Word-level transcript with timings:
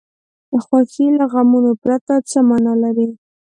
خوښي 0.65 1.07
له 1.19 1.25
غمونو 1.31 1.71
پرته 1.83 2.13
څه 2.29 2.39
معنا 2.49 2.73
لري. 2.83 3.07